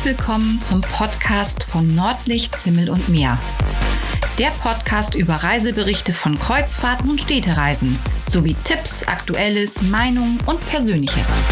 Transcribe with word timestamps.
Herzlich 0.00 0.18
willkommen 0.18 0.62
zum 0.62 0.80
Podcast 0.80 1.64
von 1.64 1.94
Nordlichts, 1.94 2.64
Himmel 2.64 2.88
und 2.88 3.10
Meer. 3.10 3.38
Der 4.38 4.48
Podcast 4.48 5.14
über 5.14 5.34
Reiseberichte 5.34 6.14
von 6.14 6.38
Kreuzfahrten 6.38 7.10
und 7.10 7.20
Städtereisen 7.20 7.98
sowie 8.26 8.56
Tipps, 8.64 9.06
Aktuelles, 9.06 9.82
Meinungen 9.82 10.38
und 10.46 10.66
Persönliches. 10.70 11.42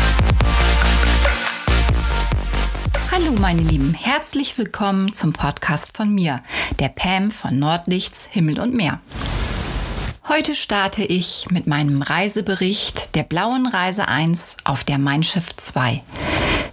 Hallo 3.13 3.33
meine 3.39 3.61
Lieben, 3.61 3.93
herzlich 3.93 4.57
willkommen 4.57 5.13
zum 5.13 5.35
Podcast 5.35 5.95
von 5.95 6.15
mir, 6.15 6.43
der 6.81 6.89
Pam 6.89 7.31
von 7.31 7.59
Nordlichts, 7.59 8.29
Himmel 8.31 8.61
und 8.61 8.73
Meer. 8.73 9.03
Heute 10.27 10.55
starte 10.55 11.05
ich 11.05 11.49
mit 11.51 11.67
meinem 11.67 12.01
Reisebericht 12.01 13.15
der 13.15 13.25
blauen 13.25 13.67
Reise 13.67 14.09
1 14.09 14.57
auf 14.65 14.85
der 14.85 14.97
Mein 14.97 15.23
Schiff 15.23 15.55
2. 15.55 16.03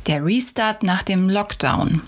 Der 0.08 0.24
Restart 0.24 0.84
nach 0.84 1.02
dem 1.02 1.30
Lockdown. 1.30 2.02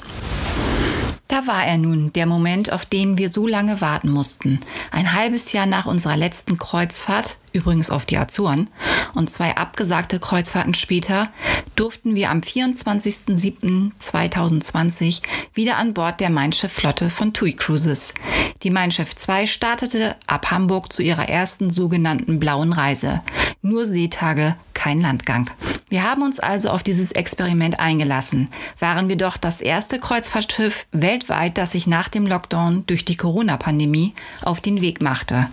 Da 1.27 1.47
war 1.47 1.65
er 1.65 1.79
nun, 1.79 2.13
der 2.13 2.27
Moment, 2.27 2.71
auf 2.71 2.85
den 2.85 3.17
wir 3.17 3.29
so 3.29 3.47
lange 3.47 3.81
warten 3.81 4.11
mussten. 4.11 4.59
Ein 4.91 5.13
halbes 5.13 5.51
Jahr 5.51 5.65
nach 5.65 5.87
unserer 5.87 6.15
letzten 6.15 6.59
Kreuzfahrt, 6.59 7.39
übrigens 7.53 7.89
auf 7.89 8.05
die 8.05 8.19
Azoren, 8.19 8.69
und 9.15 9.31
zwei 9.31 9.57
abgesagte 9.57 10.19
Kreuzfahrten 10.19 10.75
später, 10.75 11.29
durften 11.75 12.13
wir 12.13 12.29
am 12.29 12.41
24.07.2020 12.41 15.23
wieder 15.55 15.77
an 15.77 15.95
Bord 15.95 16.19
der 16.19 16.29
Mein 16.29 16.53
Schiff 16.53 16.73
Flotte 16.73 17.09
von 17.09 17.33
TUI 17.33 17.53
Cruises. 17.53 18.13
Die 18.61 18.69
Mein 18.69 18.91
Schiff 18.91 19.15
2 19.15 19.47
startete 19.47 20.17
ab 20.27 20.51
Hamburg 20.51 20.93
zu 20.93 21.01
ihrer 21.01 21.27
ersten 21.27 21.71
sogenannten 21.71 22.39
blauen 22.39 22.73
Reise. 22.73 23.23
Nur 23.63 23.85
Seetage, 23.85 24.55
kein 24.75 25.01
Landgang. 25.01 25.49
Wir 25.89 26.03
haben 26.03 26.21
uns 26.21 26.41
also 26.41 26.69
auf 26.69 26.83
dieses 26.83 27.13
Experiment 27.13 27.79
eingelassen, 27.79 28.49
waren 28.77 29.07
wir 29.07 29.15
doch 29.15 29.37
das 29.37 29.61
erste 29.61 29.99
Kreuzfahrtschiff 29.99 30.85
weltweit, 30.91 31.57
das 31.57 31.71
sich 31.71 31.87
nach 31.87 32.09
dem 32.09 32.27
Lockdown 32.27 32.85
durch 32.87 33.05
die 33.05 33.15
Corona-Pandemie 33.15 34.13
auf 34.43 34.59
den 34.59 34.81
Weg 34.81 35.01
machte. 35.01 35.47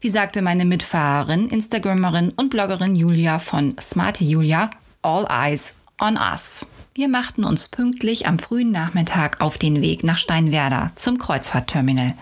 Wie 0.00 0.08
sagte 0.08 0.40
meine 0.40 0.64
Mitfahrerin, 0.64 1.50
Instagrammerin 1.50 2.30
und 2.30 2.48
Bloggerin 2.48 2.96
Julia 2.96 3.38
von 3.38 3.76
Smarty 3.78 4.24
Julia, 4.24 4.70
All 5.02 5.26
Eyes 5.28 5.74
on 6.00 6.16
Us. 6.16 6.66
Wir 6.94 7.08
machten 7.08 7.44
uns 7.44 7.68
pünktlich 7.68 8.26
am 8.26 8.38
frühen 8.38 8.70
Nachmittag 8.70 9.42
auf 9.42 9.58
den 9.58 9.82
Weg 9.82 10.02
nach 10.02 10.16
Steinwerder 10.16 10.92
zum 10.94 11.18
Kreuzfahrtterminal. 11.18 12.14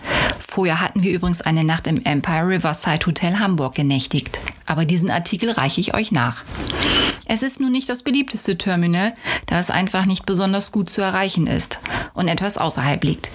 Vorher 0.45 0.81
hatten 0.81 1.03
wir 1.03 1.13
übrigens 1.13 1.41
eine 1.41 1.63
Nacht 1.63 1.87
im 1.87 2.03
Empire 2.03 2.47
Riverside 2.47 3.05
Hotel 3.05 3.39
Hamburg 3.39 3.75
genächtigt. 3.75 4.41
Aber 4.65 4.83
diesen 4.83 5.11
Artikel 5.11 5.51
reiche 5.51 5.79
ich 5.79 5.93
euch 5.93 6.11
nach. 6.11 6.43
Es 7.25 7.41
ist 7.41 7.59
nun 7.59 7.71
nicht 7.71 7.89
das 7.89 8.03
beliebteste 8.03 8.57
Terminal, 8.57 9.15
da 9.45 9.59
es 9.59 9.69
einfach 9.69 10.05
nicht 10.05 10.25
besonders 10.25 10.71
gut 10.71 10.89
zu 10.89 11.01
erreichen 11.01 11.47
ist 11.47 11.79
und 12.13 12.27
etwas 12.27 12.57
außerhalb 12.57 13.03
liegt. 13.03 13.31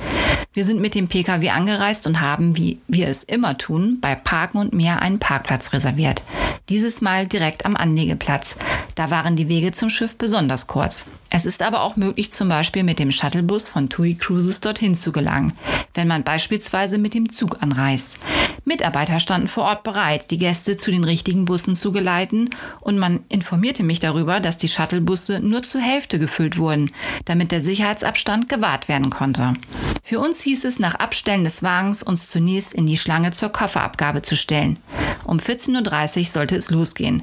Wir 0.52 0.64
sind 0.64 0.80
mit 0.80 0.94
dem 0.94 1.08
Pkw 1.08 1.50
angereist 1.50 2.06
und 2.06 2.20
haben, 2.20 2.56
wie 2.56 2.80
wir 2.86 3.08
es 3.08 3.24
immer 3.24 3.56
tun, 3.56 3.98
bei 4.00 4.14
Parken 4.14 4.58
und 4.58 4.74
Meer 4.74 5.00
einen 5.00 5.18
Parkplatz 5.18 5.72
reserviert. 5.72 6.22
Dieses 6.68 7.00
Mal 7.00 7.26
direkt 7.26 7.64
am 7.64 7.76
Anlegeplatz. 7.76 8.58
Da 8.98 9.12
waren 9.12 9.36
die 9.36 9.48
Wege 9.48 9.70
zum 9.70 9.90
Schiff 9.90 10.16
besonders 10.16 10.66
kurz. 10.66 11.04
Es 11.30 11.46
ist 11.46 11.62
aber 11.62 11.82
auch 11.82 11.94
möglich, 11.94 12.32
zum 12.32 12.48
Beispiel 12.48 12.82
mit 12.82 12.98
dem 12.98 13.12
Shuttlebus 13.12 13.68
von 13.68 13.88
TUI 13.88 14.16
Cruises 14.16 14.60
dorthin 14.60 14.96
zu 14.96 15.12
gelangen, 15.12 15.52
wenn 15.94 16.08
man 16.08 16.24
beispielsweise 16.24 16.98
mit 16.98 17.14
dem 17.14 17.30
Zug 17.30 17.62
anreist. 17.62 18.18
Mitarbeiter 18.64 19.20
standen 19.20 19.46
vor 19.46 19.66
Ort 19.66 19.84
bereit, 19.84 20.32
die 20.32 20.38
Gäste 20.38 20.76
zu 20.76 20.90
den 20.90 21.04
richtigen 21.04 21.44
Bussen 21.44 21.76
zu 21.76 21.92
geleiten 21.92 22.50
und 22.80 22.98
man 22.98 23.20
informierte 23.28 23.84
mich 23.84 24.00
darüber, 24.00 24.40
dass 24.40 24.56
die 24.56 24.66
Shuttlebusse 24.66 25.38
nur 25.38 25.62
zur 25.62 25.80
Hälfte 25.80 26.18
gefüllt 26.18 26.58
wurden, 26.58 26.90
damit 27.24 27.52
der 27.52 27.60
Sicherheitsabstand 27.60 28.48
gewahrt 28.48 28.88
werden 28.88 29.10
konnte. 29.10 29.54
Für 30.02 30.18
uns 30.18 30.40
hieß 30.40 30.64
es 30.64 30.80
nach 30.80 30.96
Abstellen 30.96 31.44
des 31.44 31.62
Wagens, 31.62 32.02
uns 32.02 32.30
zunächst 32.30 32.72
in 32.72 32.86
die 32.86 32.96
Schlange 32.96 33.30
zur 33.30 33.50
Kofferabgabe 33.50 34.22
zu 34.22 34.36
stellen. 34.36 34.80
Um 35.24 35.38
14.30 35.38 36.20
Uhr 36.20 36.26
sollte 36.26 36.56
es 36.56 36.70
losgehen. 36.70 37.22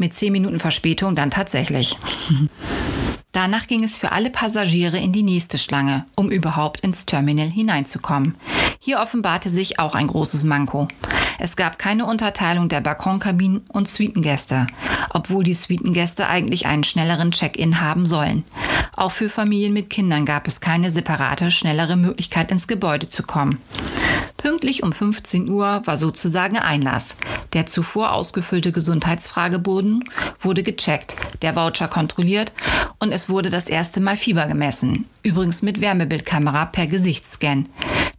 Mit 0.00 0.14
10 0.14 0.32
Minuten 0.32 0.58
Verspätung 0.58 1.14
dann 1.14 1.30
tatsächlich. 1.30 1.98
Danach 3.32 3.66
ging 3.66 3.84
es 3.84 3.98
für 3.98 4.12
alle 4.12 4.30
Passagiere 4.30 4.96
in 4.96 5.12
die 5.12 5.22
nächste 5.22 5.58
Schlange, 5.58 6.06
um 6.16 6.30
überhaupt 6.30 6.80
ins 6.80 7.04
Terminal 7.04 7.50
hineinzukommen. 7.50 8.34
Hier 8.78 8.98
offenbarte 9.00 9.50
sich 9.50 9.78
auch 9.78 9.94
ein 9.94 10.06
großes 10.06 10.44
Manko. 10.44 10.88
Es 11.38 11.54
gab 11.54 11.78
keine 11.78 12.06
Unterteilung 12.06 12.70
der 12.70 12.80
Balkonkabinen 12.80 13.58
und 13.68 13.88
Suitengäste, 13.88 14.68
obwohl 15.10 15.44
die 15.44 15.52
Suitengäste 15.52 16.28
eigentlich 16.28 16.64
einen 16.64 16.84
schnelleren 16.84 17.30
Check-in 17.30 17.82
haben 17.82 18.06
sollen. 18.06 18.44
Auch 18.96 19.12
für 19.12 19.28
Familien 19.28 19.74
mit 19.74 19.90
Kindern 19.90 20.24
gab 20.24 20.48
es 20.48 20.62
keine 20.62 20.90
separate, 20.90 21.50
schnellere 21.50 21.96
Möglichkeit 21.96 22.50
ins 22.50 22.66
Gebäude 22.66 23.10
zu 23.10 23.22
kommen. 23.22 23.58
Pünktlich 24.40 24.82
um 24.82 24.94
15 24.94 25.50
Uhr 25.50 25.82
war 25.84 25.98
sozusagen 25.98 26.56
Einlass. 26.56 27.16
Der 27.52 27.66
zuvor 27.66 28.14
ausgefüllte 28.14 28.72
Gesundheitsfrageboden 28.72 30.02
wurde 30.40 30.62
gecheckt, 30.62 31.14
der 31.42 31.56
Voucher 31.56 31.88
kontrolliert 31.88 32.54
und 32.98 33.12
es 33.12 33.28
wurde 33.28 33.50
das 33.50 33.68
erste 33.68 34.00
Mal 34.00 34.16
Fieber 34.16 34.46
gemessen. 34.46 35.04
Übrigens 35.22 35.60
mit 35.60 35.82
Wärmebildkamera 35.82 36.64
per 36.64 36.86
Gesichtsscan. 36.86 37.68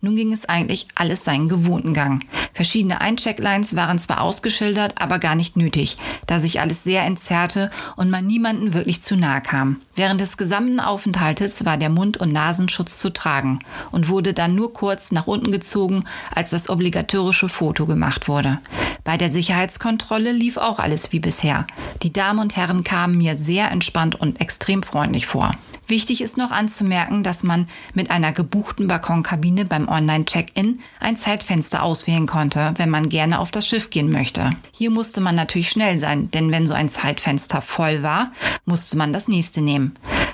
Nun 0.01 0.15
ging 0.15 0.31
es 0.31 0.45
eigentlich 0.45 0.87
alles 0.93 1.23
seinen 1.23 1.49
gewohnten 1.49 1.95
Gang. 1.95 2.23
Verschiedene 2.53 3.01
Einchecklines 3.01 3.75
waren 3.75 3.97
zwar 3.97 4.21
ausgeschildert, 4.21 5.01
aber 5.01 5.17
gar 5.17 5.33
nicht 5.33 5.57
nötig, 5.57 5.97
da 6.27 6.37
sich 6.37 6.59
alles 6.59 6.83
sehr 6.83 7.01
entzerrte 7.03 7.71
und 7.95 8.11
man 8.11 8.27
niemanden 8.27 8.75
wirklich 8.75 9.01
zu 9.01 9.15
nahe 9.15 9.41
kam. 9.41 9.81
Während 9.95 10.21
des 10.21 10.37
gesamten 10.37 10.79
Aufenthaltes 10.79 11.65
war 11.65 11.77
der 11.77 11.89
Mund- 11.89 12.17
und 12.17 12.31
Nasenschutz 12.31 12.99
zu 12.99 13.11
tragen 13.11 13.59
und 13.91 14.07
wurde 14.07 14.33
dann 14.33 14.55
nur 14.55 14.73
kurz 14.73 15.11
nach 15.11 15.27
unten 15.27 15.51
gezogen, 15.51 16.05
als 16.33 16.51
das 16.51 16.69
obligatorische 16.69 17.49
Foto 17.49 17.85
gemacht 17.85 18.27
wurde. 18.27 18.59
Bei 19.03 19.17
der 19.17 19.29
Sicherheitskontrolle 19.29 20.31
lief 20.31 20.57
auch 20.57 20.79
alles 20.79 21.11
wie 21.11 21.19
bisher. 21.19 21.67
Die 22.03 22.13
Damen 22.13 22.39
und 22.39 22.55
Herren 22.55 22.83
kamen 22.83 23.17
mir 23.17 23.35
sehr 23.35 23.71
entspannt 23.71 24.15
und 24.15 24.39
extrem 24.39 24.81
freundlich 24.83 25.25
vor. 25.25 25.51
Wichtig 25.87 26.21
ist 26.21 26.37
noch 26.37 26.51
anzumerken, 26.51 27.21
dass 27.21 27.43
man 27.43 27.67
mit 27.93 28.11
einer 28.11 28.31
gebuchten 28.31 28.87
Balkonkabine 28.87 29.65
beim 29.65 29.89
Online-Check-In 29.89 30.79
ein 31.01 31.17
Zeitfenster 31.17 31.83
auswählen 31.83 32.27
konnte, 32.27 32.73
wenn 32.77 32.89
man 32.89 33.09
gerne 33.09 33.39
auf 33.39 33.51
das 33.51 33.67
Schiff 33.67 33.89
gehen 33.89 34.09
möchte. 34.09 34.51
Hier 34.71 34.89
musste 34.89 35.19
man 35.19 35.35
natürlich 35.35 35.69
schnell 35.69 35.97
sein, 35.97 36.31
denn 36.31 36.49
wenn 36.53 36.65
so 36.65 36.73
ein 36.73 36.87
Zeitfenster 36.87 37.61
voll 37.61 38.03
war, 38.03 38.31
musste 38.63 38.95
man 38.97 39.11
das 39.11 39.27
nächste 39.27 39.61
nehmen. 39.61 39.80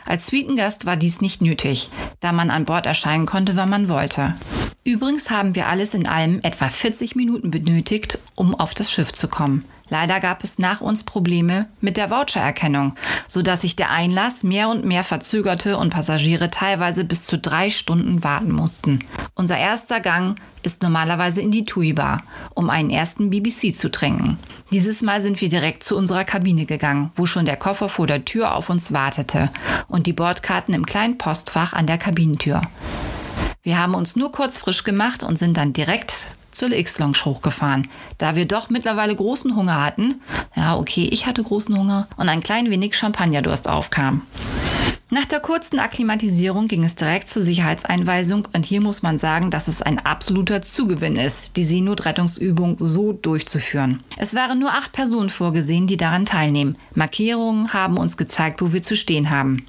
Als 0.05 0.27
Suitengast 0.27 0.85
war 0.85 0.95
dies 0.95 1.21
nicht 1.21 1.41
nötig, 1.41 1.89
da 2.19 2.31
man 2.31 2.49
an 2.49 2.65
Bord 2.65 2.85
erscheinen 2.85 3.25
konnte, 3.25 3.55
wann 3.55 3.69
man 3.69 3.89
wollte. 3.89 4.35
Übrigens 4.83 5.29
haben 5.29 5.53
wir 5.55 5.67
alles 5.67 5.93
in 5.93 6.07
allem 6.07 6.39
etwa 6.43 6.69
40 6.69 7.15
Minuten 7.15 7.51
benötigt, 7.51 8.19
um 8.35 8.55
auf 8.55 8.73
das 8.73 8.91
Schiff 8.91 9.11
zu 9.11 9.27
kommen. 9.27 9.65
Leider 9.89 10.19
gab 10.19 10.43
es 10.43 10.59
nach 10.59 10.81
uns 10.81 11.03
Probleme 11.03 11.67
mit 11.81 11.97
der 11.97 12.09
Vouchererkennung, 12.09 12.95
sodass 13.27 13.61
sich 13.61 13.75
der 13.75 13.91
Einlass 13.91 14.43
mehr 14.43 14.69
und 14.69 14.85
mehr 14.85 15.03
verzögerte 15.03 15.77
und 15.77 15.91
Passagiere 15.91 16.51
teilweise 16.51 17.05
bis 17.05 17.23
zu 17.23 17.37
drei 17.37 17.69
Stunden 17.69 18.23
warten 18.23 18.51
mussten. 18.51 18.99
Unser 19.35 19.57
erster 19.57 19.99
Gang 19.99 20.39
ist 20.63 20.83
normalerweise 20.83 21.41
in 21.41 21.51
die 21.51 21.65
TUI 21.65 21.93
Bar, 21.93 22.23
um 22.53 22.69
einen 22.69 22.89
ersten 22.89 23.29
BBC 23.29 23.75
zu 23.75 23.89
trinken. 23.89 24.37
Dieses 24.71 25.01
Mal 25.01 25.21
sind 25.21 25.39
wir 25.39 25.47
direkt 25.47 25.83
zu 25.83 25.95
unserer 25.95 26.25
Kabine 26.25 26.65
gegangen, 26.65 27.11
wo 27.15 27.25
schon 27.25 27.45
der 27.45 27.55
Koffer 27.55 27.87
vor 27.87 28.07
der 28.07 28.25
Tür 28.25 28.55
auf 28.55 28.69
uns 28.69 28.91
wartete 28.91 29.49
und 29.87 30.07
die 30.07 30.13
Bordkarten 30.13 30.73
im 30.73 30.85
kleinen 30.85 31.17
Postfach 31.17 31.71
an 31.73 31.87
der 31.87 31.97
Kabinentür. 31.97 32.61
Wir 33.63 33.77
haben 33.77 33.95
uns 33.95 34.15
nur 34.15 34.31
kurz 34.31 34.57
frisch 34.57 34.83
gemacht 34.83 35.23
und 35.23 35.37
sind 35.37 35.57
dann 35.57 35.73
direkt 35.73 36.36
zur 36.57 36.71
X-Lounge 36.71 37.19
hochgefahren. 37.23 37.87
Da 38.17 38.35
wir 38.35 38.45
doch 38.45 38.69
mittlerweile 38.69 39.15
großen 39.15 39.55
Hunger 39.55 39.83
hatten, 39.83 40.21
ja 40.55 40.75
okay, 40.75 41.07
ich 41.11 41.25
hatte 41.25 41.43
großen 41.43 41.77
Hunger 41.77 42.07
und 42.17 42.29
ein 42.29 42.41
klein 42.41 42.69
wenig 42.69 42.95
Champagnerdurst 42.95 43.69
aufkam. 43.69 44.23
Nach 45.09 45.25
der 45.25 45.39
kurzen 45.39 45.79
Akklimatisierung 45.79 46.67
ging 46.67 46.83
es 46.83 46.95
direkt 46.95 47.29
zur 47.29 47.41
Sicherheitseinweisung 47.41 48.45
und 48.51 48.65
hier 48.65 48.81
muss 48.81 49.03
man 49.03 49.17
sagen, 49.17 49.51
dass 49.51 49.69
es 49.69 49.81
ein 49.81 49.99
absoluter 49.99 50.61
Zugewinn 50.61 51.15
ist, 51.15 51.55
die 51.55 51.63
Seenotrettungsübung 51.63 52.75
so 52.79 53.13
durchzuführen. 53.13 54.03
Es 54.17 54.35
waren 54.35 54.59
nur 54.59 54.73
acht 54.73 54.91
Personen 54.91 55.29
vorgesehen, 55.29 55.87
die 55.87 55.95
daran 55.95 56.25
teilnehmen. 56.25 56.75
Markierungen 56.93 57.71
haben 57.71 57.97
uns 57.97 58.17
gezeigt, 58.17 58.61
wo 58.61 58.73
wir 58.73 58.83
zu 58.83 58.97
stehen 58.97 59.29
haben. 59.29 59.65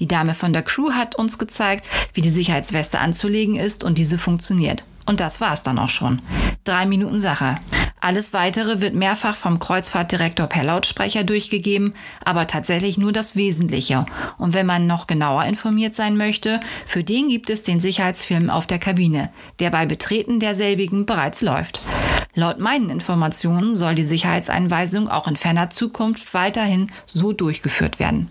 Die 0.00 0.08
Dame 0.08 0.34
von 0.34 0.52
der 0.52 0.62
Crew 0.62 0.90
hat 0.90 1.14
uns 1.14 1.38
gezeigt, 1.38 1.86
wie 2.12 2.20
die 2.20 2.30
Sicherheitsweste 2.30 2.98
anzulegen 2.98 3.54
ist 3.54 3.84
und 3.84 3.96
diese 3.96 4.18
funktioniert. 4.18 4.82
Und 5.06 5.20
das 5.20 5.40
war's 5.40 5.62
dann 5.62 5.78
auch 5.78 5.88
schon. 5.88 6.22
Drei 6.64 6.86
Minuten 6.86 7.18
Sache. 7.18 7.56
Alles 8.00 8.34
weitere 8.34 8.82
wird 8.82 8.94
mehrfach 8.94 9.34
vom 9.34 9.58
Kreuzfahrtdirektor 9.58 10.46
per 10.46 10.62
Lautsprecher 10.62 11.24
durchgegeben, 11.24 11.94
aber 12.22 12.46
tatsächlich 12.46 12.98
nur 12.98 13.12
das 13.12 13.34
Wesentliche. 13.34 14.04
Und 14.36 14.52
wenn 14.52 14.66
man 14.66 14.86
noch 14.86 15.06
genauer 15.06 15.44
informiert 15.44 15.94
sein 15.94 16.18
möchte, 16.18 16.60
für 16.84 17.02
den 17.02 17.28
gibt 17.28 17.48
es 17.48 17.62
den 17.62 17.80
Sicherheitsfilm 17.80 18.50
auf 18.50 18.66
der 18.66 18.78
Kabine, 18.78 19.30
der 19.58 19.70
bei 19.70 19.86
Betreten 19.86 20.38
derselbigen 20.38 21.06
bereits 21.06 21.40
läuft. 21.40 21.80
Laut 22.34 22.58
meinen 22.58 22.90
Informationen 22.90 23.76
soll 23.76 23.94
die 23.94 24.04
Sicherheitseinweisung 24.04 25.08
auch 25.08 25.28
in 25.28 25.36
ferner 25.36 25.70
Zukunft 25.70 26.34
weiterhin 26.34 26.90
so 27.06 27.32
durchgeführt 27.32 27.98
werden. 27.98 28.30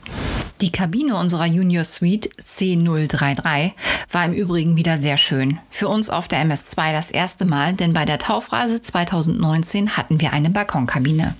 Die 0.63 0.71
Kabine 0.71 1.17
unserer 1.17 1.45
Junior 1.45 1.83
Suite 1.83 2.29
C033 2.41 3.73
war 4.13 4.23
im 4.23 4.31
Übrigen 4.31 4.77
wieder 4.77 4.97
sehr 4.97 5.17
schön. 5.17 5.59
Für 5.69 5.89
uns 5.89 6.09
auf 6.09 6.29
der 6.29 6.41
MS2 6.41 6.93
das 6.93 7.11
erste 7.11 7.43
Mal, 7.43 7.73
denn 7.73 7.91
bei 7.91 8.05
der 8.05 8.17
Taufreise 8.17 8.81
2019 8.81 9.97
hatten 9.97 10.21
wir 10.21 10.31
eine 10.31 10.49
Balkonkabine. 10.49 11.35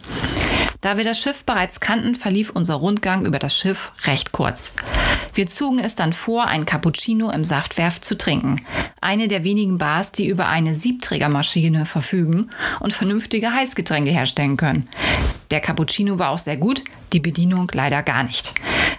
Da 0.81 0.97
wir 0.97 1.05
das 1.05 1.21
Schiff 1.21 1.45
bereits 1.45 1.79
kannten, 1.79 2.15
verlief 2.15 2.49
unser 2.49 2.73
Rundgang 2.75 3.25
über 3.25 3.39
das 3.39 3.57
Schiff 3.57 3.93
recht 4.03 4.33
kurz. 4.33 4.73
Wir 5.33 5.47
zogen 5.47 5.79
es 5.79 5.95
dann 5.95 6.11
vor, 6.11 6.47
ein 6.47 6.65
Cappuccino 6.65 7.31
im 7.31 7.45
Saftwerft 7.45 8.03
zu 8.03 8.17
trinken. 8.17 8.59
Eine 8.99 9.29
der 9.29 9.45
wenigen 9.45 9.77
Bars, 9.77 10.11
die 10.11 10.27
über 10.27 10.49
eine 10.49 10.75
Siebträgermaschine 10.75 11.85
verfügen 11.85 12.49
und 12.81 12.91
vernünftige 12.91 13.53
Heißgetränke 13.53 14.11
herstellen 14.11 14.57
können. 14.57 14.89
Der 15.49 15.61
Cappuccino 15.61 16.19
war 16.19 16.31
auch 16.31 16.37
sehr 16.37 16.57
gut, 16.57 16.83
die 17.13 17.21
Bedienung 17.21 17.71
leider 17.73 18.03
gar 18.03 18.23
nicht. 18.23 18.55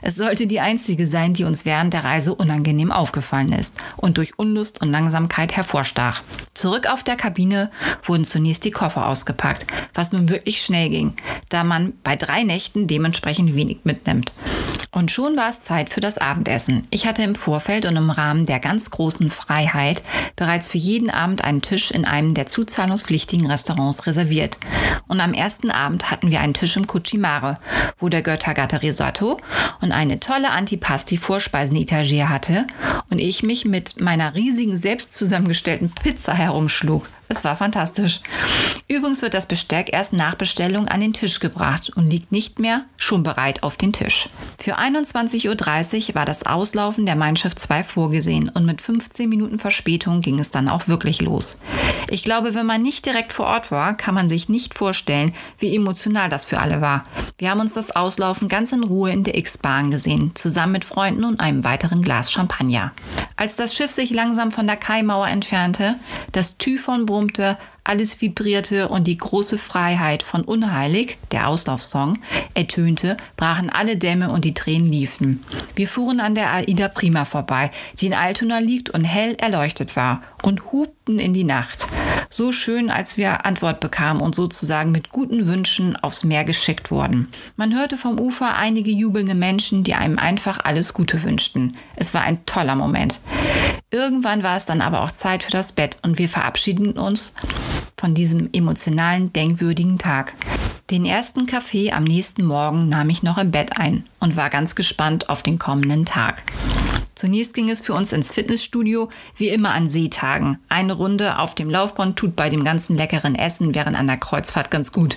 Es 0.06 0.16
sollte 0.16 0.46
die 0.46 0.60
einzige 0.60 1.06
sein, 1.06 1.32
die 1.32 1.44
uns 1.44 1.64
während 1.64 1.94
der 1.94 2.04
Reise 2.04 2.34
unangenehm 2.34 2.92
aufgefallen 2.92 3.52
ist 3.52 3.78
und 3.96 4.18
durch 4.18 4.38
Unlust 4.38 4.82
und 4.82 4.90
Langsamkeit 4.90 5.56
hervorstach. 5.56 6.22
Zurück 6.54 6.88
auf 6.88 7.02
der 7.02 7.16
Kabine 7.16 7.70
wurden 8.04 8.24
zunächst 8.24 8.64
die 8.64 8.70
Koffer 8.70 9.08
ausgepackt, 9.08 9.66
was 9.92 10.12
nun 10.12 10.28
wirklich 10.28 10.62
schnell 10.62 10.88
ging, 10.88 11.16
da 11.48 11.64
man 11.64 11.94
bei 12.04 12.14
drei 12.14 12.44
Nächten 12.44 12.86
dementsprechend 12.86 13.56
wenig 13.56 13.80
mitnimmt. 13.82 14.32
Und 14.94 15.10
schon 15.10 15.36
war 15.36 15.48
es 15.48 15.60
Zeit 15.60 15.92
für 15.92 16.00
das 16.00 16.18
Abendessen. 16.18 16.86
Ich 16.90 17.04
hatte 17.04 17.24
im 17.24 17.34
Vorfeld 17.34 17.84
und 17.84 17.96
im 17.96 18.10
Rahmen 18.10 18.46
der 18.46 18.60
ganz 18.60 18.90
großen 18.90 19.28
Freiheit 19.28 20.04
bereits 20.36 20.68
für 20.68 20.78
jeden 20.78 21.10
Abend 21.10 21.42
einen 21.42 21.62
Tisch 21.62 21.90
in 21.90 22.04
einem 22.04 22.34
der 22.34 22.46
zuzahlungspflichtigen 22.46 23.46
Restaurants 23.50 24.06
reserviert. 24.06 24.58
Und 25.08 25.20
am 25.20 25.34
ersten 25.34 25.72
Abend 25.72 26.12
hatten 26.12 26.30
wir 26.30 26.40
einen 26.40 26.54
Tisch 26.54 26.76
im 26.76 26.86
Cucimare, 26.86 27.58
wo 27.98 28.08
der 28.08 28.22
Göttergatte 28.22 28.82
Risotto 28.82 29.40
und 29.80 29.90
eine 29.90 30.20
tolle 30.20 30.52
Antipasti-Vorspeisen-Etagere 30.52 32.28
hatte 32.28 32.68
und 33.10 33.18
ich 33.18 33.42
mich 33.42 33.64
mit 33.64 34.00
meiner 34.00 34.36
riesigen 34.36 34.78
selbst 34.78 35.12
zusammengestellten 35.12 35.90
Pizza 35.90 36.34
herumschlug. 36.44 37.08
Es 37.28 37.42
war 37.42 37.56
fantastisch. 37.56 38.20
Übrigens 38.86 39.22
wird 39.22 39.34
das 39.34 39.48
Besteck 39.48 39.90
erst 39.92 40.12
nach 40.12 40.34
Bestellung 40.34 40.88
an 40.88 41.00
den 41.00 41.14
Tisch 41.14 41.40
gebracht 41.40 41.90
und 41.96 42.10
liegt 42.10 42.32
nicht 42.32 42.58
mehr 42.58 42.84
schon 42.96 43.22
bereit 43.22 43.62
auf 43.62 43.76
den 43.76 43.92
Tisch. 43.92 44.28
Für 44.58 44.78
21.30 44.78 46.08
Uhr 46.08 46.14
war 46.14 46.26
das 46.26 46.44
Auslaufen 46.44 47.06
der 47.06 47.16
Mein 47.16 47.36
Schiff 47.36 47.56
2 47.56 47.82
vorgesehen 47.82 48.50
und 48.50 48.66
mit 48.66 48.82
15 48.82 49.28
Minuten 49.28 49.58
Verspätung 49.58 50.20
ging 50.20 50.38
es 50.38 50.50
dann 50.50 50.68
auch 50.68 50.86
wirklich 50.86 51.22
los. 51.22 51.58
Ich 52.10 52.24
glaube, 52.24 52.54
wenn 52.54 52.66
man 52.66 52.82
nicht 52.82 53.06
direkt 53.06 53.32
vor 53.32 53.46
Ort 53.46 53.70
war, 53.70 53.96
kann 53.96 54.14
man 54.14 54.28
sich 54.28 54.48
nicht 54.48 54.74
vorstellen, 54.74 55.34
wie 55.58 55.74
emotional 55.74 56.28
das 56.28 56.44
für 56.44 56.58
alle 56.58 56.80
war. 56.80 57.04
Wir 57.38 57.50
haben 57.50 57.60
uns 57.60 57.72
das 57.72 57.90
Auslaufen 57.96 58.48
ganz 58.48 58.72
in 58.72 58.84
Ruhe 58.84 59.10
in 59.10 59.24
der 59.24 59.36
X-Bahn 59.38 59.90
gesehen, 59.90 60.32
zusammen 60.34 60.72
mit 60.72 60.84
Freunden 60.84 61.24
und 61.24 61.40
einem 61.40 61.64
weiteren 61.64 62.02
Glas 62.02 62.30
Champagner. 62.30 62.92
Als 63.36 63.56
das 63.56 63.74
Schiff 63.74 63.90
sich 63.90 64.10
langsam 64.10 64.52
von 64.52 64.66
der 64.66 64.76
Kaimauer 64.76 65.28
entfernte, 65.28 65.96
das 66.32 66.58
Typhon 66.58 67.06
brummte, 67.14 67.56
alles 67.84 68.20
vibrierte 68.20 68.88
und 68.88 69.06
die 69.06 69.16
große 69.16 69.56
Freiheit 69.56 70.24
von 70.24 70.42
Unheilig, 70.42 71.16
der 71.30 71.48
Auslaufsong, 71.48 72.18
ertönte, 72.54 73.16
brachen 73.36 73.70
alle 73.70 73.96
Dämme 73.96 74.32
und 74.32 74.44
die 74.44 74.52
Tränen 74.52 74.88
liefen. 74.88 75.44
Wir 75.76 75.86
fuhren 75.86 76.18
an 76.18 76.34
der 76.34 76.52
Aida 76.52 76.88
Prima 76.88 77.24
vorbei, 77.24 77.70
die 78.00 78.06
in 78.06 78.14
Altona 78.14 78.58
liegt 78.58 78.90
und 78.90 79.04
hell 79.04 79.36
erleuchtet 79.38 79.94
war, 79.94 80.22
und 80.42 80.72
hupten 80.72 81.20
in 81.20 81.34
die 81.34 81.44
Nacht. 81.44 81.86
So 82.36 82.50
schön, 82.50 82.90
als 82.90 83.16
wir 83.16 83.46
Antwort 83.46 83.78
bekamen 83.78 84.20
und 84.20 84.34
sozusagen 84.34 84.90
mit 84.90 85.10
guten 85.10 85.46
Wünschen 85.46 85.94
aufs 85.94 86.24
Meer 86.24 86.42
geschickt 86.42 86.90
wurden. 86.90 87.28
Man 87.54 87.72
hörte 87.72 87.96
vom 87.96 88.18
Ufer 88.18 88.56
einige 88.56 88.90
jubelnde 88.90 89.36
Menschen, 89.36 89.84
die 89.84 89.94
einem 89.94 90.18
einfach 90.18 90.58
alles 90.64 90.94
Gute 90.94 91.22
wünschten. 91.22 91.76
Es 91.94 92.12
war 92.12 92.22
ein 92.22 92.44
toller 92.44 92.74
Moment. 92.74 93.20
Irgendwann 93.92 94.42
war 94.42 94.56
es 94.56 94.64
dann 94.64 94.80
aber 94.80 95.02
auch 95.04 95.12
Zeit 95.12 95.44
für 95.44 95.52
das 95.52 95.74
Bett 95.74 95.98
und 96.02 96.18
wir 96.18 96.28
verabschiedeten 96.28 96.98
uns 96.98 97.34
von 97.96 98.16
diesem 98.16 98.48
emotionalen, 98.52 99.32
denkwürdigen 99.32 99.98
Tag. 99.98 100.34
Den 100.90 101.04
ersten 101.04 101.46
Kaffee 101.46 101.92
am 101.92 102.02
nächsten 102.02 102.44
Morgen 102.44 102.88
nahm 102.88 103.10
ich 103.10 103.22
noch 103.22 103.38
im 103.38 103.52
Bett 103.52 103.78
ein 103.78 104.06
und 104.18 104.34
war 104.34 104.50
ganz 104.50 104.74
gespannt 104.74 105.28
auf 105.28 105.44
den 105.44 105.60
kommenden 105.60 106.04
Tag. 106.04 106.42
Zunächst 107.24 107.54
ging 107.54 107.70
es 107.70 107.80
für 107.80 107.94
uns 107.94 108.12
ins 108.12 108.34
Fitnessstudio, 108.34 109.08
wie 109.38 109.48
immer 109.48 109.70
an 109.70 109.88
Seetagen. 109.88 110.58
Eine 110.68 110.92
Runde 110.92 111.38
auf 111.38 111.54
dem 111.54 111.70
Laufband 111.70 112.18
tut 112.18 112.36
bei 112.36 112.50
dem 112.50 112.64
ganzen 112.64 112.98
leckeren 112.98 113.34
Essen 113.34 113.74
während 113.74 113.96
einer 113.96 114.18
Kreuzfahrt 114.18 114.70
ganz 114.70 114.92
gut. 114.92 115.16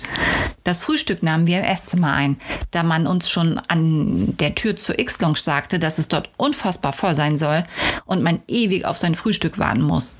Das 0.64 0.82
Frühstück 0.82 1.22
nahmen 1.22 1.46
wir 1.46 1.58
im 1.58 1.64
Esszimmer 1.64 2.14
ein, 2.14 2.38
da 2.70 2.82
man 2.82 3.06
uns 3.06 3.28
schon 3.28 3.58
an 3.68 4.34
der 4.38 4.54
Tür 4.54 4.74
zur 4.74 4.98
X-Lounge 4.98 5.36
sagte, 5.36 5.78
dass 5.78 5.98
es 5.98 6.08
dort 6.08 6.30
unfassbar 6.38 6.94
voll 6.94 7.14
sein 7.14 7.36
soll 7.36 7.64
und 8.06 8.22
man 8.22 8.40
ewig 8.48 8.86
auf 8.86 8.96
sein 8.96 9.14
Frühstück 9.14 9.58
warten 9.58 9.82
muss. 9.82 10.18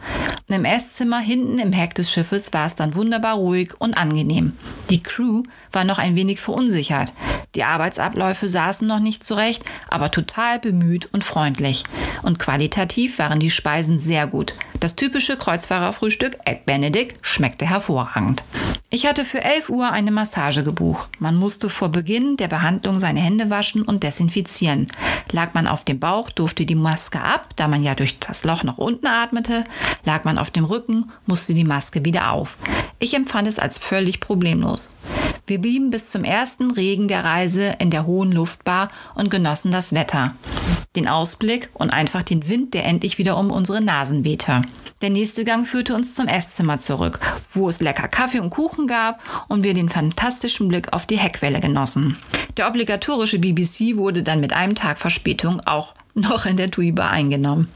Im 0.48 0.66
Esszimmer 0.66 1.20
hinten 1.20 1.58
im 1.58 1.72
Heck 1.72 1.94
des 1.94 2.12
Schiffes 2.12 2.52
war 2.52 2.66
es 2.66 2.74
dann 2.74 2.94
wunderbar 2.96 3.36
ruhig 3.36 3.72
und 3.78 3.96
angenehm. 3.96 4.52
Die 4.90 5.02
Crew 5.02 5.42
war 5.72 5.84
noch 5.84 5.98
ein 5.98 6.16
wenig 6.16 6.40
verunsichert. 6.40 7.14
Die 7.58 7.64
Arbeitsabläufe 7.64 8.48
saßen 8.48 8.86
noch 8.86 9.00
nicht 9.00 9.24
zurecht, 9.24 9.64
aber 9.90 10.12
total 10.12 10.60
bemüht 10.60 11.12
und 11.12 11.24
freundlich. 11.24 11.82
Und 12.22 12.38
qualitativ 12.38 13.18
waren 13.18 13.40
die 13.40 13.50
Speisen 13.50 13.98
sehr 13.98 14.28
gut. 14.28 14.54
Das 14.78 14.94
typische 14.94 15.36
Kreuzfahrerfrühstück 15.36 16.38
Egg 16.44 16.60
Benedict 16.66 17.18
schmeckte 17.20 17.66
hervorragend. 17.66 18.44
Ich 18.90 19.06
hatte 19.08 19.24
für 19.24 19.42
11 19.42 19.70
Uhr 19.70 19.90
eine 19.90 20.12
Massage 20.12 20.62
gebucht. 20.62 21.10
Man 21.18 21.34
musste 21.34 21.68
vor 21.68 21.88
Beginn 21.88 22.36
der 22.36 22.46
Behandlung 22.46 23.00
seine 23.00 23.18
Hände 23.18 23.50
waschen 23.50 23.82
und 23.82 24.04
desinfizieren. 24.04 24.86
Lag 25.32 25.52
man 25.54 25.66
auf 25.66 25.82
dem 25.82 25.98
Bauch, 25.98 26.30
durfte 26.30 26.64
die 26.64 26.76
Maske 26.76 27.20
ab, 27.20 27.48
da 27.56 27.66
man 27.66 27.82
ja 27.82 27.96
durch 27.96 28.20
das 28.20 28.44
Loch 28.44 28.62
nach 28.62 28.78
unten 28.78 29.08
atmete. 29.08 29.64
Lag 30.04 30.22
man 30.22 30.38
auf 30.38 30.52
dem 30.52 30.64
Rücken, 30.64 31.10
musste 31.26 31.54
die 31.54 31.64
Maske 31.64 32.04
wieder 32.04 32.30
auf. 32.30 32.56
Ich 33.00 33.14
empfand 33.14 33.48
es 33.48 33.58
als 33.58 33.78
völlig 33.78 34.20
problemlos. 34.20 34.96
Wir 35.48 35.62
blieben 35.62 35.88
bis 35.88 36.08
zum 36.08 36.24
ersten 36.24 36.70
Regen 36.72 37.08
der 37.08 37.24
Reise 37.24 37.74
in 37.78 37.88
der 37.88 38.04
hohen 38.04 38.32
Luftbar 38.32 38.90
und 39.14 39.30
genossen 39.30 39.72
das 39.72 39.94
Wetter, 39.94 40.34
den 40.94 41.08
Ausblick 41.08 41.70
und 41.72 41.88
einfach 41.88 42.22
den 42.22 42.50
Wind, 42.50 42.74
der 42.74 42.84
endlich 42.84 43.16
wieder 43.16 43.38
um 43.38 43.50
unsere 43.50 43.80
Nasen 43.80 44.24
wehte. 44.24 44.60
Der 45.00 45.08
nächste 45.08 45.44
Gang 45.44 45.66
führte 45.66 45.94
uns 45.94 46.14
zum 46.14 46.28
Esszimmer 46.28 46.80
zurück, 46.80 47.20
wo 47.52 47.70
es 47.70 47.80
lecker 47.80 48.08
Kaffee 48.08 48.40
und 48.40 48.50
Kuchen 48.50 48.86
gab 48.86 49.20
und 49.48 49.62
wir 49.62 49.72
den 49.72 49.88
fantastischen 49.88 50.68
Blick 50.68 50.92
auf 50.92 51.06
die 51.06 51.16
Heckwelle 51.16 51.60
genossen. 51.60 52.18
Der 52.58 52.68
obligatorische 52.68 53.38
BBC 53.38 53.96
wurde 53.96 54.22
dann 54.22 54.40
mit 54.40 54.52
einem 54.52 54.74
Tag 54.74 54.98
Verspätung 54.98 55.62
auch 55.64 55.94
noch 56.12 56.44
in 56.44 56.58
der 56.58 56.70
Tuiba 56.70 57.08
eingenommen. 57.08 57.68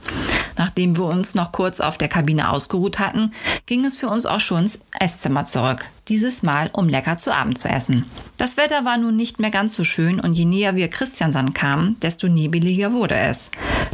Nachdem 0.57 0.97
wir 0.97 1.05
uns 1.05 1.35
noch 1.35 1.51
kurz 1.51 1.79
auf 1.79 1.97
der 1.97 2.07
Kabine 2.07 2.49
ausgeruht 2.49 2.99
hatten, 2.99 3.31
ging 3.65 3.85
es 3.85 3.97
für 3.97 4.07
uns 4.07 4.25
auch 4.25 4.39
schon 4.39 4.63
ins 4.63 4.79
Esszimmer 4.99 5.45
zurück. 5.45 5.85
Dieses 6.09 6.43
Mal, 6.43 6.69
um 6.73 6.89
lecker 6.89 7.17
zu 7.17 7.33
Abend 7.33 7.57
zu 7.57 7.69
essen. 7.69 8.05
Das 8.37 8.57
Wetter 8.57 8.83
war 8.83 8.97
nun 8.97 9.15
nicht 9.15 9.39
mehr 9.39 9.51
ganz 9.51 9.73
so 9.73 9.83
schön 9.83 10.19
und 10.19 10.33
je 10.33 10.45
näher 10.45 10.75
wir 10.75 10.89
Christiansand 10.89 11.55
kamen, 11.55 11.97
desto 12.01 12.27
nebeliger 12.27 12.91
wurde 12.91 13.15
es. 13.15 13.51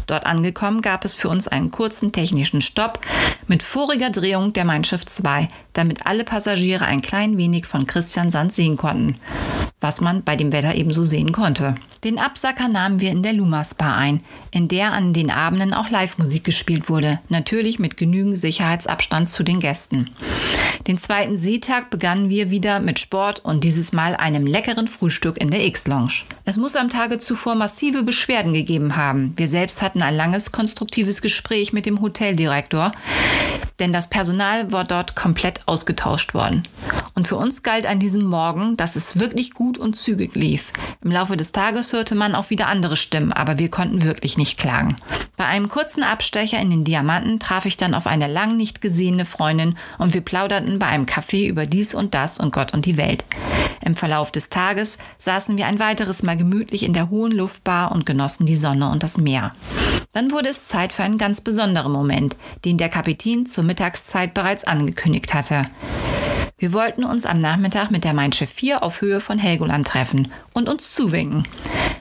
Dort 0.07 0.25
angekommen 0.25 0.81
gab 0.81 1.05
es 1.05 1.15
für 1.15 1.29
uns 1.29 1.47
einen 1.47 1.69
kurzen 1.69 2.11
technischen 2.11 2.61
Stopp 2.61 2.99
mit 3.47 3.61
voriger 3.61 4.09
Drehung 4.09 4.53
der 4.53 4.65
Mein 4.65 4.83
Schiff 4.83 5.05
2, 5.05 5.49
damit 5.73 6.07
alle 6.07 6.23
Passagiere 6.23 6.85
ein 6.85 7.01
klein 7.01 7.37
wenig 7.37 7.67
von 7.67 7.85
Christiansand 7.85 8.55
sehen 8.55 8.75
konnten 8.75 9.15
was 9.81 10.01
man 10.01 10.23
bei 10.23 10.35
dem 10.35 10.51
Wetter 10.51 10.75
ebenso 10.75 11.03
sehen 11.03 11.31
konnte. 11.31 11.75
Den 12.03 12.19
Absacker 12.19 12.67
nahmen 12.67 13.01
wir 13.01 13.11
in 13.11 13.23
der 13.23 13.33
Lumas 13.33 13.75
Bar 13.75 13.97
ein, 13.97 14.23
in 14.51 14.67
der 14.67 14.93
an 14.93 15.13
den 15.13 15.31
Abenden 15.31 15.73
auch 15.73 15.89
Live-Musik 15.89 16.43
gespielt 16.43 16.89
wurde, 16.89 17.19
natürlich 17.29 17.79
mit 17.79 17.97
genügend 17.97 18.37
Sicherheitsabstand 18.37 19.29
zu 19.29 19.43
den 19.43 19.59
Gästen. 19.59 20.09
Den 20.87 20.97
zweiten 20.97 21.37
Seetag 21.37 21.89
begannen 21.89 22.29
wir 22.29 22.49
wieder 22.49 22.79
mit 22.79 22.99
Sport 22.99 23.43
und 23.43 23.63
dieses 23.63 23.91
Mal 23.91 24.15
einem 24.15 24.47
leckeren 24.47 24.87
Frühstück 24.87 25.37
in 25.37 25.49
der 25.51 25.65
X-Lounge. 25.65 26.23
Es 26.45 26.57
muss 26.57 26.75
am 26.75 26.89
Tage 26.89 27.19
zuvor 27.19 27.55
massive 27.55 28.03
Beschwerden 28.03 28.53
gegeben 28.53 28.95
haben. 28.95 29.33
Wir 29.35 29.47
selbst 29.47 29.81
hatten 29.81 30.01
ein 30.01 30.15
langes, 30.15 30.51
konstruktives 30.51 31.21
Gespräch 31.21 31.73
mit 31.73 31.85
dem 31.85 32.01
Hoteldirektor, 32.01 32.91
denn 33.79 33.93
das 33.93 34.09
Personal 34.09 34.71
war 34.71 34.83
dort 34.83 35.15
komplett 35.15 35.61
ausgetauscht 35.67 36.33
worden. 36.33 36.63
Und 37.19 37.27
für 37.27 37.35
uns 37.35 37.63
galt 37.63 37.85
an 37.85 37.99
diesem 37.99 38.23
Morgen, 38.23 38.77
dass 38.77 38.95
es 38.95 39.19
wirklich 39.19 39.53
gut 39.53 39.77
und 39.77 39.97
zügig 39.97 40.35
lief. 40.35 40.71
Im 41.03 41.11
Laufe 41.11 41.35
des 41.35 41.51
Tages 41.51 41.91
hörte 41.91 42.15
man 42.15 42.33
auch 42.33 42.49
wieder 42.49 42.67
andere 42.67 42.95
Stimmen, 42.95 43.33
aber 43.33 43.59
wir 43.59 43.69
konnten 43.69 44.03
wirklich 44.03 44.37
nicht 44.37 44.57
klagen. 44.57 44.95
Bei 45.35 45.43
einem 45.43 45.67
kurzen 45.67 46.01
Abstecher 46.01 46.61
in 46.61 46.69
den 46.69 46.85
Diamanten 46.85 47.37
traf 47.37 47.65
ich 47.65 47.75
dann 47.75 47.93
auf 47.93 48.07
eine 48.07 48.27
lang 48.27 48.55
nicht 48.55 48.79
gesehene 48.79 49.25
Freundin 49.25 49.75
und 49.97 50.13
wir 50.13 50.21
plauderten 50.21 50.79
bei 50.79 50.85
einem 50.85 51.03
Café 51.03 51.45
über 51.45 51.65
dies 51.65 51.93
und 51.93 52.13
das 52.15 52.39
und 52.39 52.53
Gott 52.53 52.73
und 52.73 52.85
die 52.85 52.95
Welt. 52.95 53.25
Im 53.81 53.97
Verlauf 53.97 54.31
des 54.31 54.47
Tages 54.47 54.97
saßen 55.17 55.57
wir 55.57 55.67
ein 55.67 55.81
weiteres 55.81 56.23
Mal 56.23 56.37
gemütlich 56.37 56.83
in 56.83 56.93
der 56.93 57.09
hohen 57.09 57.33
Luftbar 57.33 57.91
und 57.91 58.05
genossen 58.05 58.45
die 58.45 58.55
Sonne 58.55 58.89
und 58.91 59.03
das 59.03 59.17
Meer. 59.17 59.53
Dann 60.13 60.31
wurde 60.31 60.47
es 60.47 60.67
Zeit 60.67 60.93
für 60.93 61.03
einen 61.03 61.17
ganz 61.17 61.41
besonderen 61.41 61.91
Moment, 61.91 62.37
den 62.63 62.77
der 62.77 62.87
Kapitän 62.87 63.45
zur 63.45 63.65
Mittagszeit 63.65 64.33
bereits 64.33 64.63
angekündigt 64.63 65.33
hatte. 65.33 65.65
Wir 66.59 66.73
wollten 66.73 67.05
uns 67.05 67.25
am 67.25 67.39
Nachmittag 67.39 67.89
mit 67.89 68.03
der 68.03 68.13
Mein 68.13 68.33
Schiff 68.33 68.49
4 68.49 68.83
auf 68.83 68.99
Höhe 68.99 69.21
von 69.21 69.39
Helgoland 69.39 69.87
treffen 69.87 70.29
und 70.51 70.67
uns 70.67 70.91
zuwinken. 70.91 71.47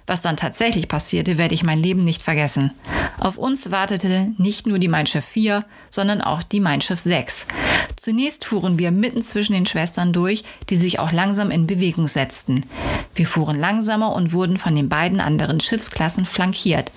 Was 0.05 0.21
dann 0.21 0.37
tatsächlich 0.37 0.89
passierte, 0.89 1.39
werde 1.39 1.55
ich 1.55 1.63
mein 1.63 1.81
Leben 1.81 2.05
nicht 2.05 2.23
vergessen. 2.23 2.73
Auf 3.19 3.39
uns 3.39 3.71
wartete 3.71 4.33
nicht 4.37 4.67
nur 4.67 4.81
die 4.81 4.89
Mein 4.89 5.07
Schiff 5.07 5.25
4, 5.25 5.65
sondern 5.91 6.23
auch 6.23 6.43
die 6.43 6.59
Mein 6.59 6.81
Schiff 6.81 6.99
6. 6.99 7.47
Zunächst 7.95 8.45
fuhren 8.45 8.81
wir 8.81 8.91
mitten 8.91 9.23
zwischen 9.23 9.53
den 9.53 9.67
Schwestern 9.67 10.13
durch, 10.13 10.43
die 10.71 10.77
sich 10.77 10.99
auch 10.99 11.13
langsam 11.13 11.53
in 11.53 11.69
Bewegung 11.69 12.09
setzten. 12.09 12.67
Wir 13.15 13.27
fuhren 13.27 13.61
langsamer 13.61 14.13
und 14.13 14.33
wurden 14.33 14.59
von 14.59 14.75
den 14.75 14.89
beiden 14.89 15.21
anderen 15.21 15.61
Schiffsklassen 15.61 16.27
flankiert, 16.27 16.91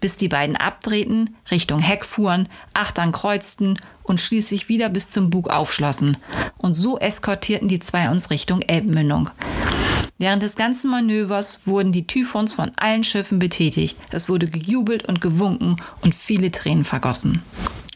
bis 0.00 0.16
die 0.16 0.28
beiden 0.28 0.56
abdrehten, 0.56 1.36
Richtung 1.50 1.80
Heck 1.80 2.04
fuhren, 2.04 2.48
Achtern 2.74 3.10
kreuzten 3.10 3.78
und 4.02 4.20
schließlich 4.20 4.68
wieder 4.68 4.88
bis 4.88 5.10
zum 5.10 5.30
Bug 5.30 5.48
aufschlossen. 5.48 6.16
Und 6.58 6.74
so 6.74 6.98
eskortierten 6.98 7.68
die 7.68 7.80
zwei 7.80 8.10
uns 8.10 8.30
Richtung 8.30 8.60
Elbmündung. 8.62 9.30
Während 10.18 10.42
des 10.42 10.56
ganzen 10.56 10.90
Manövers 10.90 11.66
wurden 11.66 11.92
die 11.92 12.06
Typhons 12.06 12.54
von 12.54 12.72
allen 12.76 13.04
Schiffen 13.04 13.38
betätigt. 13.38 13.96
Es 14.10 14.28
wurde 14.28 14.48
gejubelt 14.48 15.08
und 15.08 15.20
gewunken 15.20 15.76
und 16.02 16.14
viele 16.14 16.50
Tränen 16.50 16.84
vergossen. 16.84 17.42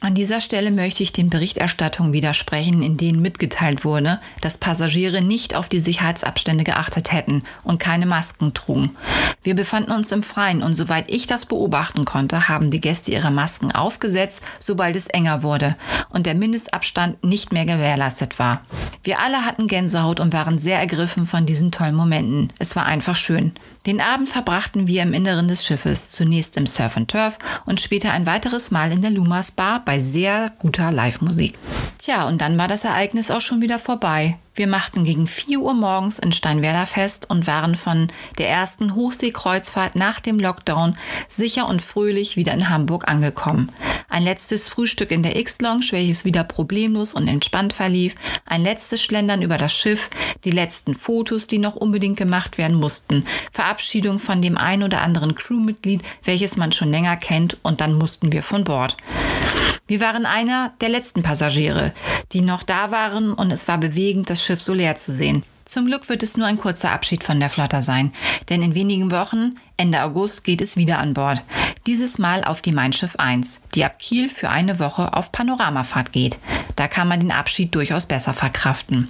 An 0.03 0.17
dieser 0.17 0.41
Stelle 0.41 0.73
möchte 0.73 1.05
ich 1.05 1.13
den 1.13 1.31
Berichterstattungen 1.31 2.13
widersprechen, 2.13 2.83
in 2.83 2.97
denen 2.97 3.23
mitgeteilt 3.23 3.85
wurde, 3.85 4.21
dass 4.41 4.59
Passagiere 4.59 5.23
nicht 5.23 5.55
auf 5.55 5.69
die 5.69 5.79
Sicherheitsabstände 5.79 6.65
geachtet 6.65 7.13
hätten 7.13 7.45
und 7.63 7.79
keine 7.79 8.05
Masken 8.05 8.53
trugen. 8.53 8.97
Wir 9.45 9.55
befanden 9.55 9.93
uns 9.93 10.11
im 10.11 10.25
Freien 10.25 10.65
und 10.65 10.75
soweit 10.75 11.09
ich 11.09 11.29
das 11.29 11.47
beobachten 11.47 12.05
konnte, 12.05 12.49
haben 12.49 12.73
die 12.73 12.81
Gäste 12.81 13.13
ihre 13.13 13.31
Masken 13.31 13.71
aufgesetzt, 13.71 14.43
sobald 14.59 14.97
es 14.97 15.07
enger 15.07 15.45
wurde 15.45 15.77
und 16.11 16.27
der 16.27 16.35
Mindestabstand 16.35 17.23
nicht 17.23 17.53
mehr 17.53 17.65
gewährleistet 17.65 18.41
war. 18.41 18.63
Wir 19.05 19.21
alle 19.21 19.45
hatten 19.45 19.69
Gänsehaut 19.69 20.19
und 20.19 20.33
waren 20.33 20.59
sehr 20.59 20.81
ergriffen 20.81 21.27
von 21.27 21.47
diesen 21.47 21.71
tollen 21.71 21.95
Momenten. 21.95 22.53
Es 22.59 22.75
war 22.75 22.87
einfach 22.87 23.17
schön. 23.17 23.53
Den 23.87 24.01
Abend 24.01 24.29
verbrachten 24.29 24.87
wir 24.87 25.03
im 25.03 25.13
Inneren 25.13 25.49
des 25.49 25.67
Schiffes, 25.67 26.13
zunächst 26.13 26.57
im 26.57 26.69
Surf 26.69 26.97
and 26.97 27.11
Turf 27.11 27.39
und 27.67 27.81
später 27.81 28.13
ein 28.13 28.27
weiteres 28.27 28.71
Mal 28.71 28.93
in 28.93 29.03
der 29.03 29.11
Lumas 29.11 29.51
Bar 29.51 29.85
bei 29.93 29.99
sehr 29.99 30.51
guter 30.59 30.91
Live-Musik. 30.91 31.53
Tja, 31.99 32.27
und 32.27 32.41
dann 32.41 32.57
war 32.57 32.67
das 32.67 32.85
Ereignis 32.85 33.31
auch 33.31 33.43
schon 33.43 33.61
wieder 33.61 33.79
vorbei. 33.79 34.39
Wir 34.55 34.67
machten 34.67 35.05
gegen 35.05 35.27
4 35.27 35.61
Uhr 35.61 35.73
morgens 35.73 36.19
in 36.19 36.33
Steinwerder 36.33 36.85
fest 36.85 37.29
und 37.29 37.47
waren 37.47 37.75
von 37.75 38.09
der 38.39 38.49
ersten 38.49 38.95
Hochseekreuzfahrt 38.95 39.95
nach 39.95 40.21
dem 40.21 40.39
Lockdown 40.39 40.97
sicher 41.29 41.69
und 41.69 41.81
fröhlich 41.81 42.37
wieder 42.37 42.53
in 42.55 42.69
Hamburg 42.71 43.07
angekommen. 43.07 43.71
Ein 44.09 44.25
letztes 44.25 44.69
Frühstück 44.69 45.11
in 45.11 45.23
der 45.23 45.37
X-Lounge, 45.37 45.87
welches 45.91 46.25
wieder 46.25 46.45
problemlos 46.45 47.15
und 47.15 47.29
entspannt 47.29 47.73
verlief, 47.73 48.15
ein 48.45 48.63
letztes 48.63 49.03
Schlendern 49.03 49.41
über 49.41 49.57
das 49.57 49.73
Schiff, 49.73 50.11
die 50.45 50.51
letzten 50.51 50.95
Fotos, 50.95 51.47
die 51.47 51.59
noch 51.59 51.77
unbedingt 51.77 52.19
gemacht 52.19 52.59
werden 52.59 52.79
mussten, 52.79 53.27
Verabschiedung 53.53 54.19
von 54.19 54.43
dem 54.43 54.59
ein 54.59 54.83
oder 54.83 55.03
anderen 55.03 55.35
Crewmitglied, 55.35 56.03
welches 56.25 56.57
man 56.57 56.73
schon 56.73 56.91
länger 56.91 57.17
kennt 57.17 57.59
und 57.63 57.81
dann 57.81 57.95
mussten 57.95 58.33
wir 58.33 58.43
von 58.43 58.65
Bord. 58.65 58.97
Wir 59.87 60.01
waren 60.01 60.27
einer 60.27 60.73
der 60.81 60.89
letzten 60.89 61.23
Passagiere, 61.23 61.93
die 62.33 62.41
noch 62.41 62.63
da 62.63 62.91
waren 62.91 63.33
und 63.33 63.51
es 63.51 63.67
war 63.67 63.79
bewegend, 63.79 64.31
das 64.31 64.43
Schiff 64.43 64.61
so 64.61 64.73
leer 64.73 64.97
zu 64.97 65.13
sehen. 65.13 65.43
Zum 65.65 65.87
Glück 65.87 66.09
wird 66.09 66.23
es 66.23 66.37
nur 66.37 66.47
ein 66.47 66.59
kurzer 66.59 66.93
Abschied 66.93 67.25
von 67.25 67.41
der 67.41 67.51
Flotte 67.51 67.83
sein, 67.83 68.13
denn 68.49 68.63
in 68.63 68.75
wenigen 68.75 69.11
Wochen, 69.11 69.57
Ende 69.77 70.03
August, 70.03 70.45
geht 70.45 70.61
es 70.61 70.77
wieder 70.77 70.99
an 70.99 71.15
Bord. 71.15 71.45
Dieses 71.87 72.19
Mal 72.19 72.45
auf 72.45 72.63
die 72.63 72.73
Mein 72.73 72.93
Schiff 72.93 73.17
1, 73.17 73.61
die 73.75 73.85
ab 73.85 73.99
Kiel 73.99 74.29
für 74.29 74.51
eine 74.51 74.79
Woche 74.79 75.15
auf 75.15 75.33
Panoramafahrt 75.33 76.13
geht. 76.13 76.39
Da 76.77 76.89
kann 76.89 77.09
man 77.09 77.21
den 77.21 77.33
Abschied 77.33 77.75
durchaus 77.75 78.07
besser 78.07 78.35
verkraften. 78.35 79.09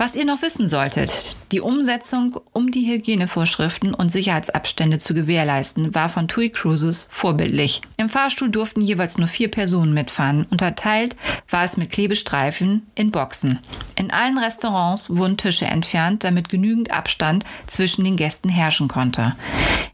Was 0.00 0.14
ihr 0.14 0.24
noch 0.24 0.42
wissen 0.42 0.68
solltet, 0.68 1.36
die 1.50 1.60
Umsetzung, 1.60 2.38
um 2.52 2.70
die 2.70 2.86
Hygienevorschriften 2.88 3.94
und 3.94 4.12
Sicherheitsabstände 4.12 5.00
zu 5.00 5.12
gewährleisten, 5.12 5.92
war 5.92 6.08
von 6.08 6.28
TUI 6.28 6.50
Cruises 6.50 7.08
vorbildlich. 7.10 7.82
Im 7.96 8.08
Fahrstuhl 8.08 8.48
durften 8.48 8.80
jeweils 8.80 9.18
nur 9.18 9.26
vier 9.26 9.50
Personen 9.50 9.94
mitfahren. 9.94 10.46
Unterteilt 10.50 11.16
war 11.50 11.64
es 11.64 11.76
mit 11.76 11.90
Klebestreifen 11.90 12.86
in 12.94 13.10
Boxen. 13.10 13.58
In 13.96 14.12
allen 14.12 14.38
Restaurants 14.38 15.16
wurden 15.16 15.36
Tische 15.36 15.66
entfernt, 15.66 16.22
damit 16.22 16.48
genügend 16.48 16.92
Abstand 16.92 17.44
zwischen 17.66 18.04
den 18.04 18.16
Gästen 18.16 18.50
herrschen 18.50 18.86
konnte. 18.86 19.34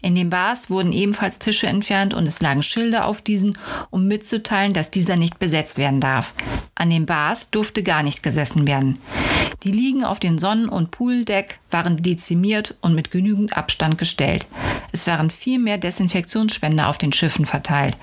In 0.02 0.14
den 0.14 0.28
Bars 0.28 0.68
wurden 0.68 0.92
ebenfalls 0.92 1.38
Tische 1.38 1.66
entfernt 1.66 2.12
und 2.12 2.28
es 2.28 2.42
lagen 2.42 2.62
Schilder 2.62 3.06
auf 3.06 3.23
diesen, 3.23 3.56
um 3.88 4.06
mitzuteilen, 4.06 4.75
dass 4.75 4.90
dieser 4.90 5.16
nicht 5.16 5.38
besetzt 5.38 5.78
werden 5.78 6.02
darf. 6.02 6.34
An 6.75 6.90
den 6.90 7.07
Bars 7.07 7.50
durfte 7.50 7.83
gar 7.83 8.02
nicht 8.02 8.23
gesessen 8.23 8.66
werden. 8.66 8.99
Die 9.62 9.71
Liegen 9.71 10.04
auf 10.04 10.19
den 10.19 10.38
Sonnen- 10.38 10.69
und 10.69 10.90
Pooldeck 10.90 11.61
waren 11.71 12.02
dezimiert 12.02 12.76
und 12.81 12.95
mit 12.95 13.11
genügend 13.11 13.57
Abstand 13.57 13.97
gestellt. 13.97 14.47
Es 14.93 15.07
waren 15.07 15.31
viel 15.31 15.59
mehr 15.59 15.78
Desinfektionsspender 15.78 16.88
auf 16.88 16.99
den 16.99 17.12
Schiffen 17.12 17.47
verteilt. 17.47 17.97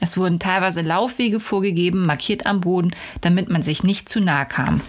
Es 0.00 0.16
wurden 0.16 0.38
teilweise 0.38 0.82
Laufwege 0.82 1.40
vorgegeben, 1.40 2.06
markiert 2.06 2.46
am 2.46 2.60
Boden, 2.60 2.94
damit 3.22 3.50
man 3.50 3.62
sich 3.62 3.82
nicht 3.82 4.08
zu 4.08 4.20
nahe 4.20 4.46
kam. 4.46 4.80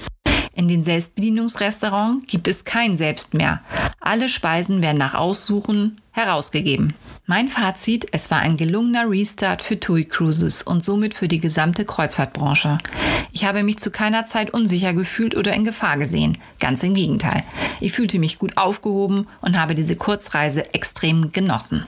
In 0.54 0.68
den 0.68 0.84
Selbstbedienungsrestaurants 0.84 2.26
gibt 2.28 2.48
es 2.48 2.66
kein 2.66 2.98
Selbst 2.98 3.34
mehr. 3.34 3.62
Alle 4.00 4.28
Speisen 4.28 4.82
werden 4.82 4.98
nach 4.98 5.14
Aussuchen 5.14 6.02
herausgegeben. 6.12 6.94
Mein 7.30 7.50
Fazit, 7.50 8.08
es 8.14 8.32
war 8.32 8.40
ein 8.40 8.56
gelungener 8.56 9.10
Restart 9.10 9.62
für 9.62 9.78
TUI 9.78 10.06
Cruises 10.06 10.62
und 10.62 10.82
somit 10.82 11.14
für 11.14 11.28
die 11.28 11.42
gesamte 11.42 11.84
Kreuzfahrtbranche. 11.84 12.78
Ich 13.34 13.44
habe 13.44 13.64
mich 13.64 13.80
zu 13.80 13.92
keiner 13.92 14.24
Zeit 14.24 14.52
unsicher 14.52 14.94
gefühlt 14.94 15.36
oder 15.36 15.52
in 15.52 15.66
Gefahr 15.66 15.98
gesehen. 15.98 16.38
Ganz 16.62 16.84
im 16.84 16.94
Gegenteil. 16.94 17.44
Ich 17.82 17.92
fühlte 17.92 18.18
mich 18.18 18.40
gut 18.40 18.56
aufgehoben 18.56 19.28
und 19.42 19.60
habe 19.60 19.76
diese 19.76 19.98
Kurzreise 19.98 20.74
extrem 20.74 21.34
genossen. 21.34 21.86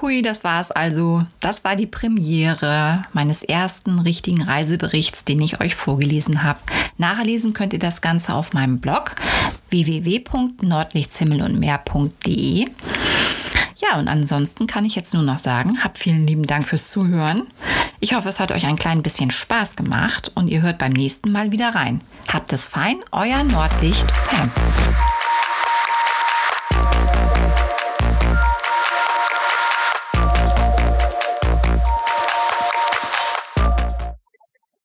Hui, 0.00 0.22
das 0.22 0.42
war's 0.42 0.72
also. 0.72 1.24
Das 1.38 1.62
war 1.62 1.76
die 1.76 1.86
Premiere 1.86 3.04
meines 3.12 3.44
ersten 3.44 4.00
richtigen 4.00 4.42
Reiseberichts, 4.42 5.22
den 5.22 5.40
ich 5.40 5.60
euch 5.60 5.76
vorgelesen 5.76 6.42
habe. 6.42 6.58
Nachlesen 6.96 7.52
könnt 7.52 7.74
ihr 7.74 7.78
das 7.78 8.00
Ganze 8.00 8.34
auf 8.34 8.54
meinem 8.54 8.80
Blog 8.80 9.14
www.nordlichtshimmelundmeer.de. 9.70 12.66
Ja, 13.80 13.98
und 13.98 14.08
ansonsten 14.08 14.66
kann 14.66 14.84
ich 14.84 14.96
jetzt 14.96 15.14
nur 15.14 15.22
noch 15.22 15.38
sagen, 15.38 15.84
habt 15.84 15.98
vielen 15.98 16.26
lieben 16.26 16.46
Dank 16.46 16.66
fürs 16.66 16.88
Zuhören. 16.88 17.46
Ich 18.00 18.14
hoffe, 18.14 18.28
es 18.28 18.40
hat 18.40 18.50
euch 18.52 18.66
ein 18.66 18.76
klein 18.76 19.02
bisschen 19.02 19.30
Spaß 19.30 19.76
gemacht 19.76 20.32
und 20.34 20.48
ihr 20.48 20.62
hört 20.62 20.78
beim 20.78 20.92
nächsten 20.92 21.30
Mal 21.30 21.52
wieder 21.52 21.74
rein. 21.74 22.00
Habt 22.32 22.52
es 22.52 22.66
fein, 22.66 22.96
euer 23.12 23.44
Nordlicht 23.44 24.06
Pam. 24.26 24.50